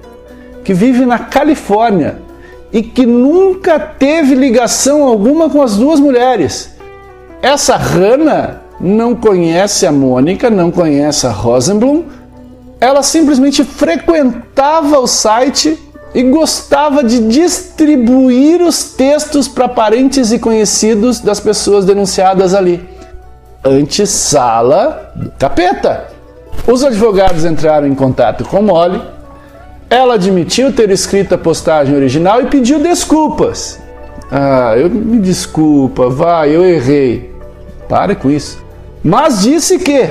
que 0.64 0.74
vive 0.74 1.06
na 1.06 1.20
Califórnia 1.20 2.29
e 2.72 2.84
que 2.84 3.06
nunca 3.06 3.80
teve 3.80 4.36
ligação 4.36 5.04
alguma 5.04 5.50
com 5.50 5.62
as 5.62 5.76
duas 5.76 6.00
mulheres. 6.00 6.76
Essa 7.42 7.76
Hannah 7.76 8.62
não 8.80 9.16
conhece 9.16 9.86
a 9.86 9.92
Mônica, 9.92 10.50
não 10.50 10.72
conhece 10.72 11.26
a 11.26 11.32
Rosenblum, 11.32 12.06
ela 12.80 13.04
simplesmente 13.04 13.64
frequentava 13.64 15.00
o 15.00 15.08
site 15.08 15.78
e 16.14 16.24
gostava 16.24 17.04
de 17.04 17.28
distribuir 17.28 18.62
os 18.62 18.84
textos 18.94 19.48
para 19.48 19.68
parentes 19.68 20.32
e 20.32 20.40
conhecidos 20.40 21.20
das 21.20 21.40
pessoas 21.40 21.86
denunciadas 21.86 22.54
ali. 22.54 22.88
Antessala 23.64 25.12
do 25.16 25.32
capeta. 25.32 26.08
Os 26.66 26.84
advogados 26.84 27.46
entraram 27.46 27.88
em 27.88 27.94
contato 27.94 28.46
com 28.46 28.62
Molly. 28.62 29.02
Ela 29.90 30.14
admitiu 30.14 30.72
ter 30.72 30.90
escrito 30.92 31.34
a 31.34 31.38
postagem 31.38 31.96
original 31.96 32.42
e 32.42 32.46
pediu 32.46 32.80
desculpas. 32.80 33.80
Ah, 34.32 34.76
eu 34.78 34.90
me 34.90 35.20
desculpa, 35.20 36.10
vai, 36.10 36.56
eu 36.56 36.64
errei. 36.64 37.34
Pare 37.88 38.16
com 38.16 38.30
isso. 38.30 38.64
Mas 39.04 39.42
disse 39.42 39.80
que, 39.80 40.08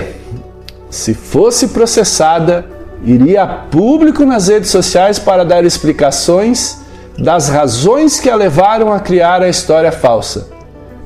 se 0.90 1.14
fosse 1.14 1.68
processada, 1.68 2.66
iria 3.04 3.44
a 3.44 3.46
público 3.46 4.24
nas 4.24 4.48
redes 4.48 4.70
sociais 4.70 5.18
para 5.18 5.44
dar 5.44 5.64
explicações 5.64 6.78
das 7.16 7.48
razões 7.48 8.18
que 8.18 8.30
a 8.30 8.34
levaram 8.34 8.92
a 8.92 9.00
criar 9.00 9.42
a 9.42 9.48
história 9.48 9.92
falsa. 9.92 10.48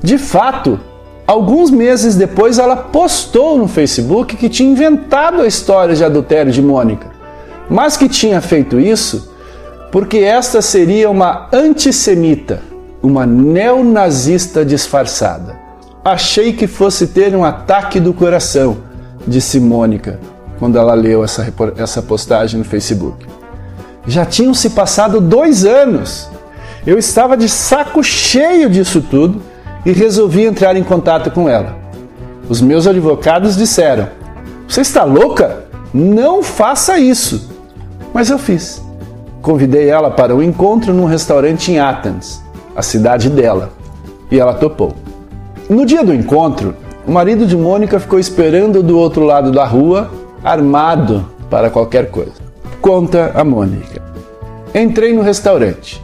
De 0.02 0.18
fato, 0.18 0.80
alguns 1.26 1.70
meses 1.70 2.16
depois 2.16 2.58
ela 2.58 2.76
postou 2.76 3.58
no 3.58 3.68
Facebook 3.68 4.36
que 4.36 4.48
tinha 4.48 4.70
inventado 4.70 5.42
a 5.42 5.46
história 5.46 5.94
de 5.94 6.04
adultério 6.04 6.52
de 6.52 6.62
Mônica, 6.62 7.11
mas 7.72 7.96
que 7.96 8.06
tinha 8.06 8.40
feito 8.40 8.78
isso 8.78 9.32
porque 9.90 10.18
esta 10.18 10.60
seria 10.62 11.10
uma 11.10 11.48
antissemita, 11.52 12.62
uma 13.02 13.26
neonazista 13.26 14.64
disfarçada. 14.64 15.56
Achei 16.04 16.52
que 16.52 16.66
fosse 16.66 17.08
ter 17.08 17.34
um 17.34 17.44
ataque 17.44 17.98
do 17.98 18.12
coração, 18.12 18.78
disse 19.26 19.58
Mônica, 19.58 20.18
quando 20.58 20.78
ela 20.78 20.94
leu 20.94 21.24
essa, 21.24 21.52
essa 21.76 22.02
postagem 22.02 22.58
no 22.58 22.64
Facebook. 22.64 23.26
Já 24.06 24.24
tinham 24.24 24.54
se 24.54 24.70
passado 24.70 25.20
dois 25.20 25.64
anos. 25.64 26.28
Eu 26.86 26.98
estava 26.98 27.36
de 27.36 27.48
saco 27.48 28.02
cheio 28.02 28.68
disso 28.68 29.00
tudo 29.00 29.40
e 29.84 29.92
resolvi 29.92 30.42
entrar 30.44 30.76
em 30.76 30.82
contato 30.82 31.30
com 31.30 31.48
ela. 31.48 31.76
Os 32.48 32.60
meus 32.60 32.86
advogados 32.86 33.56
disseram: 33.56 34.08
Você 34.66 34.80
está 34.80 35.04
louca? 35.04 35.64
Não 35.92 36.42
faça 36.42 36.98
isso! 36.98 37.51
Mas 38.12 38.30
eu 38.30 38.38
fiz. 38.38 38.82
Convidei 39.40 39.88
ela 39.88 40.10
para 40.10 40.34
um 40.34 40.42
encontro 40.42 40.94
num 40.94 41.04
restaurante 41.04 41.72
em 41.72 41.78
Athens, 41.78 42.42
a 42.76 42.82
cidade 42.82 43.28
dela, 43.28 43.70
e 44.30 44.38
ela 44.38 44.54
topou. 44.54 44.94
No 45.68 45.84
dia 45.84 46.04
do 46.04 46.14
encontro, 46.14 46.74
o 47.06 47.10
marido 47.10 47.44
de 47.46 47.56
Mônica 47.56 47.98
ficou 47.98 48.18
esperando 48.18 48.82
do 48.82 48.96
outro 48.96 49.24
lado 49.24 49.50
da 49.50 49.64
rua, 49.64 50.10
armado 50.44 51.26
para 51.50 51.70
qualquer 51.70 52.10
coisa. 52.10 52.34
Conta 52.80 53.32
a 53.34 53.42
Mônica. 53.42 54.00
Entrei 54.74 55.12
no 55.12 55.22
restaurante. 55.22 56.02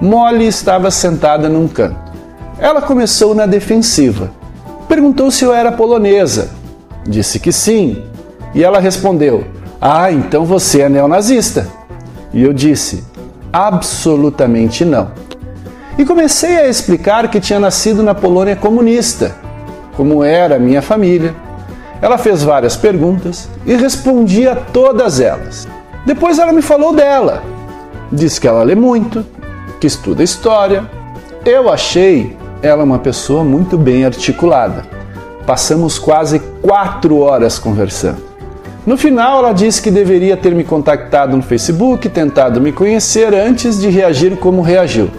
Molly 0.00 0.46
estava 0.46 0.90
sentada 0.90 1.48
num 1.48 1.68
canto. 1.68 2.12
Ela 2.58 2.80
começou 2.80 3.34
na 3.34 3.46
defensiva. 3.46 4.30
Perguntou 4.88 5.30
se 5.30 5.44
eu 5.44 5.52
era 5.52 5.72
polonesa. 5.72 6.50
Disse 7.06 7.38
que 7.38 7.52
sim. 7.52 8.02
E 8.54 8.64
ela 8.64 8.80
respondeu: 8.80 9.44
Ah, 9.80 10.10
então 10.10 10.44
você 10.44 10.82
é 10.82 10.88
neonazista. 10.88 11.68
E 12.32 12.42
eu 12.42 12.52
disse: 12.52 13.04
Absolutamente 13.52 14.84
não. 14.84 15.10
E 15.96 16.04
comecei 16.04 16.58
a 16.58 16.68
explicar 16.68 17.28
que 17.28 17.40
tinha 17.40 17.60
nascido 17.60 18.02
na 18.02 18.14
Polônia 18.14 18.56
comunista, 18.56 19.36
como 19.96 20.22
era 20.22 20.56
a 20.56 20.58
minha 20.58 20.82
família. 20.82 21.34
Ela 22.00 22.18
fez 22.18 22.42
várias 22.42 22.76
perguntas 22.76 23.48
e 23.66 23.74
respondi 23.74 24.46
a 24.46 24.54
todas 24.54 25.18
elas. 25.18 25.66
Depois 26.06 26.38
ela 26.38 26.52
me 26.52 26.62
falou 26.62 26.94
dela. 26.94 27.42
Disse 28.12 28.40
que 28.40 28.46
ela 28.46 28.62
lê 28.62 28.74
muito, 28.74 29.24
que 29.80 29.86
estuda 29.86 30.22
história. 30.22 30.88
Eu 31.44 31.70
achei 31.70 32.36
ela 32.62 32.84
uma 32.84 32.98
pessoa 32.98 33.42
muito 33.42 33.76
bem 33.76 34.04
articulada. 34.04 34.84
Passamos 35.46 35.98
quase 35.98 36.40
quatro 36.62 37.18
horas 37.18 37.58
conversando. 37.58 38.27
No 38.88 38.96
final, 38.96 39.40
ela 39.40 39.52
disse 39.52 39.82
que 39.82 39.90
deveria 39.90 40.34
ter 40.34 40.54
me 40.54 40.64
contactado 40.64 41.36
no 41.36 41.42
Facebook, 41.42 42.08
tentado 42.08 42.58
me 42.58 42.72
conhecer 42.72 43.34
antes 43.34 43.78
de 43.78 43.90
reagir 43.90 44.38
como 44.38 44.62
reagiu. 44.62 45.10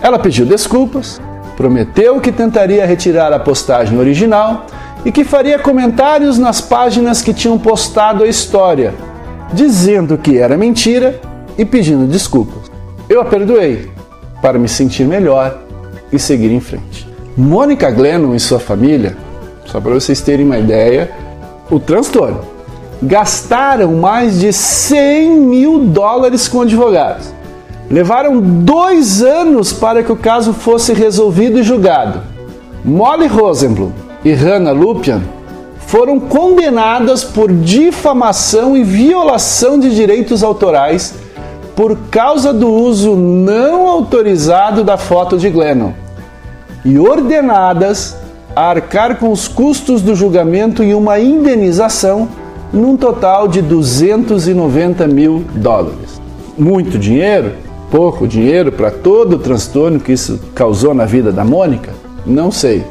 Ela 0.00 0.20
pediu 0.20 0.46
desculpas, 0.46 1.20
prometeu 1.56 2.20
que 2.20 2.30
tentaria 2.30 2.86
retirar 2.86 3.32
a 3.32 3.40
postagem 3.40 3.98
original 3.98 4.66
e 5.04 5.10
que 5.10 5.24
faria 5.24 5.58
comentários 5.58 6.38
nas 6.38 6.60
páginas 6.60 7.20
que 7.20 7.34
tinham 7.34 7.58
postado 7.58 8.22
a 8.22 8.28
história, 8.28 8.94
dizendo 9.52 10.16
que 10.16 10.38
era 10.38 10.56
mentira 10.56 11.20
e 11.58 11.64
pedindo 11.64 12.06
desculpas. 12.06 12.70
Eu 13.08 13.20
a 13.20 13.24
perdoei 13.24 13.90
para 14.40 14.60
me 14.60 14.68
sentir 14.68 15.08
melhor 15.08 15.58
e 16.12 16.20
seguir 16.20 16.52
em 16.52 16.60
frente. 16.60 17.04
Mônica 17.36 17.90
Glennon 17.90 18.36
e 18.36 18.38
sua 18.38 18.60
família, 18.60 19.16
só 19.66 19.80
para 19.80 19.92
vocês 19.92 20.20
terem 20.20 20.46
uma 20.46 20.58
ideia, 20.60 21.10
o 21.68 21.80
transtorno, 21.80 22.57
gastaram 23.02 23.92
mais 23.94 24.40
de 24.40 24.52
100 24.52 25.30
mil 25.40 25.78
dólares 25.80 26.48
com 26.48 26.62
advogados 26.62 27.38
Levaram 27.90 28.38
dois 28.38 29.22
anos 29.22 29.72
para 29.72 30.02
que 30.02 30.12
o 30.12 30.16
caso 30.16 30.52
fosse 30.52 30.92
resolvido 30.92 31.58
e 31.58 31.62
julgado. 31.62 32.20
Molly 32.84 33.26
Rosenblum 33.26 33.92
e 34.22 34.32
Hannah 34.32 34.72
Lupian 34.72 35.22
foram 35.86 36.20
condenadas 36.20 37.24
por 37.24 37.50
difamação 37.50 38.76
e 38.76 38.84
violação 38.84 39.80
de 39.80 39.94
direitos 39.94 40.42
autorais 40.42 41.14
por 41.74 41.96
causa 42.10 42.52
do 42.52 42.68
uso 42.68 43.16
não 43.16 43.88
autorizado 43.88 44.84
da 44.84 44.98
foto 44.98 45.38
de 45.38 45.48
Glennon 45.48 45.92
e 46.84 46.98
ordenadas 46.98 48.16
a 48.54 48.68
arcar 48.68 49.16
com 49.16 49.32
os 49.32 49.48
custos 49.48 50.02
do 50.02 50.14
julgamento 50.14 50.84
e 50.84 50.92
uma 50.92 51.18
indenização 51.18 52.28
num 52.72 52.96
total 52.96 53.48
de 53.48 53.62
290 53.62 55.06
mil 55.06 55.44
dólares. 55.54 56.20
Muito 56.56 56.98
dinheiro? 56.98 57.68
pouco 57.90 58.26
dinheiro 58.26 58.70
para 58.70 58.90
todo 58.90 59.34
o 59.34 59.38
transtorno 59.38 60.00
que 60.00 60.12
isso 60.12 60.38
causou 60.54 60.94
na 60.94 61.04
vida 61.04 61.32
da 61.32 61.44
Mônica? 61.44 61.92
Não 62.24 62.50
sei. 62.50 62.84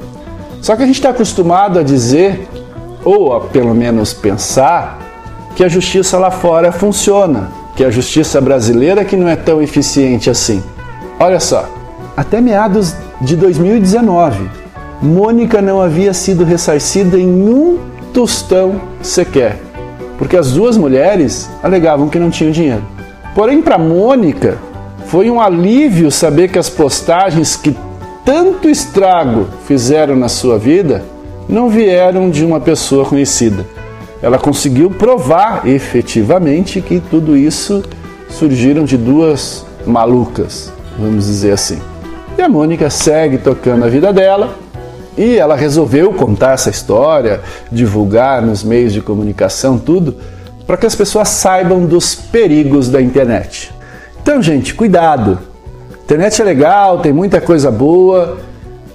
Só 0.61 0.75
que 0.75 0.83
a 0.83 0.85
gente 0.85 0.95
está 0.95 1.09
acostumado 1.09 1.79
a 1.79 1.83
dizer, 1.83 2.47
ou 3.03 3.33
a 3.33 3.41
pelo 3.41 3.73
menos 3.73 4.13
pensar, 4.13 4.99
que 5.55 5.63
a 5.63 5.69
justiça 5.69 6.17
lá 6.17 6.31
fora 6.31 6.71
funciona, 6.71 7.51
que 7.75 7.83
a 7.83 7.91
justiça 7.91 8.41
brasileira 8.41 9.05
que 9.05 9.15
não 9.15 9.27
é 9.27 9.35
tão 9.35 9.61
eficiente 9.61 10.29
assim. 10.29 10.63
Olha 11.19 11.39
só, 11.39 11.67
até 12.15 12.41
meados 12.41 12.95
de 13.21 13.35
2019, 13.35 14.49
Mônica 15.01 15.61
não 15.61 15.79
havia 15.79 16.13
sido 16.13 16.43
ressarcida 16.43 17.19
em 17.19 17.27
um 17.27 17.79
tostão 18.13 18.81
sequer, 19.01 19.59
porque 20.17 20.35
as 20.35 20.51
duas 20.51 20.77
mulheres 20.77 21.49
alegavam 21.61 22.09
que 22.09 22.19
não 22.19 22.29
tinham 22.29 22.51
dinheiro. 22.51 22.83
Porém, 23.35 23.61
para 23.61 23.77
Mônica, 23.77 24.57
foi 25.05 25.29
um 25.29 25.39
alívio 25.39 26.11
saber 26.11 26.49
que 26.49 26.59
as 26.59 26.69
postagens 26.69 27.55
que 27.55 27.75
tanto 28.25 28.69
estrago 28.69 29.47
fizeram 29.65 30.15
na 30.15 30.27
sua 30.27 30.57
vida 30.57 31.03
não 31.47 31.69
vieram 31.69 32.29
de 32.29 32.43
uma 32.43 32.59
pessoa 32.59 33.05
conhecida. 33.05 33.65
Ela 34.21 34.37
conseguiu 34.37 34.89
provar 34.89 35.67
efetivamente 35.67 36.81
que 36.81 36.99
tudo 36.99 37.37
isso 37.37 37.83
surgiram 38.29 38.83
de 38.83 38.97
duas 38.97 39.65
malucas, 39.85 40.73
vamos 40.99 41.25
dizer 41.25 41.53
assim. 41.53 41.79
E 42.37 42.41
a 42.41 42.49
Mônica 42.49 42.89
segue 42.89 43.37
tocando 43.37 43.85
a 43.85 43.87
vida 43.87 44.11
dela 44.11 44.55
e 45.17 45.37
ela 45.37 45.55
resolveu 45.55 46.13
contar 46.13 46.53
essa 46.53 46.69
história, 46.69 47.41
divulgar 47.71 48.41
nos 48.41 48.63
meios 48.63 48.93
de 48.93 49.01
comunicação, 49.01 49.79
tudo, 49.79 50.15
para 50.65 50.77
que 50.77 50.85
as 50.85 50.95
pessoas 50.95 51.29
saibam 51.29 51.85
dos 51.85 52.13
perigos 52.13 52.89
da 52.89 53.01
internet. 53.01 53.73
Então, 54.21 54.41
gente, 54.41 54.75
cuidado. 54.75 55.39
Internet 56.03 56.41
é 56.41 56.45
legal, 56.45 56.99
tem 56.99 57.11
muita 57.11 57.41
coisa 57.41 57.71
boa. 57.71 58.37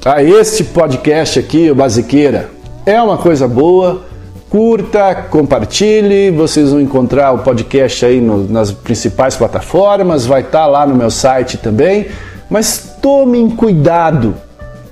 Ah, 0.04 0.22
este 0.22 0.64
podcast 0.64 1.38
aqui, 1.38 1.70
o 1.70 1.74
Basiqueira, 1.74 2.50
é 2.84 3.00
uma 3.00 3.16
coisa 3.16 3.48
boa. 3.48 4.02
Curta, 4.50 5.14
compartilhe. 5.30 6.30
Vocês 6.30 6.70
vão 6.70 6.80
encontrar 6.80 7.32
o 7.32 7.38
podcast 7.38 8.04
aí 8.04 8.20
no, 8.20 8.46
nas 8.48 8.70
principais 8.70 9.34
plataformas, 9.34 10.26
vai 10.26 10.42
estar 10.42 10.60
tá 10.60 10.66
lá 10.66 10.86
no 10.86 10.94
meu 10.94 11.10
site 11.10 11.56
também. 11.56 12.08
Mas 12.50 12.96
tomem 13.00 13.48
cuidado, 13.48 14.34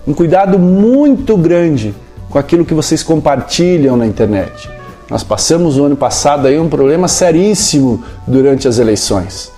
um 0.07 0.13
cuidado 0.13 0.59
muito 0.59 1.37
grande 1.37 1.95
com 2.29 2.39
aquilo 2.39 2.65
que 2.65 2.75
vocês 2.75 3.03
compartilham 3.03 3.97
na 3.97 4.07
internet. 4.07 4.71
Nós 5.11 5.25
passamos 5.25 5.77
o 5.77 5.85
ano 5.85 5.97
passado 5.97 6.47
aí 6.47 6.59
um 6.59 6.69
problema 6.69 7.09
seríssimo 7.09 8.03
durante 8.27 8.69
as 8.69 8.79
eleições. 8.79 9.51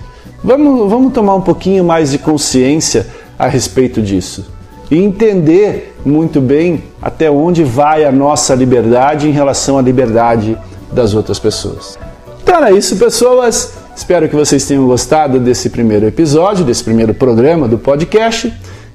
Vamos, 0.43 0.91
vamos 0.91 1.13
tomar 1.13 1.35
um 1.35 1.43
pouquinho 1.43 1.85
mais 1.85 2.11
de 2.11 2.19
consciência 2.19 3.07
a 3.39 3.47
respeito 3.47 4.01
disso 4.01 4.47
e 4.91 4.99
entender 4.99 5.95
muito 6.05 6.41
bem 6.41 6.85
até 7.01 7.31
onde 7.31 7.65
vai 7.65 8.05
a 8.05 8.13
nossa 8.13 8.55
liberdade 8.55 9.29
em 9.29 9.33
relação 9.33 9.79
à 9.79 9.83
liberdade 9.83 10.57
das 10.93 11.15
outras 11.15 11.39
pessoas. 11.39 11.99
Então 12.43 12.65
é 12.65 12.73
isso, 12.73 12.97
pessoas. 12.97 13.73
Espero 13.95 14.29
que 14.29 14.35
vocês 14.35 14.67
tenham 14.67 14.87
gostado 14.87 15.39
desse 15.39 15.71
primeiro 15.71 16.07
episódio, 16.07 16.65
desse 16.65 16.83
primeiro 16.83 17.15
programa 17.15 17.69
do 17.69 17.79
podcast. 17.79 18.53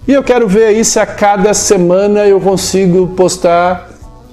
E 0.07 0.13
eu 0.13 0.23
quero 0.23 0.47
ver 0.47 0.65
aí 0.65 0.85
se 0.85 0.99
a 0.99 1.05
cada 1.05 1.53
semana 1.53 2.25
eu 2.25 2.39
consigo 2.39 3.07
postar 3.07 3.89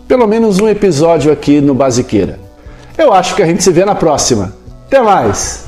pelo 0.07 0.27
menos 0.27 0.61
um 0.61 0.69
episódio 0.69 1.33
aqui 1.33 1.61
no 1.61 1.75
Basiqueira. 1.75 2.39
Eu 2.97 3.13
acho 3.13 3.35
que 3.35 3.43
a 3.43 3.47
gente 3.47 3.65
se 3.65 3.73
vê 3.73 3.85
na 3.85 3.95
próxima. 3.95 4.55
Até 4.87 5.03
mais! 5.03 5.64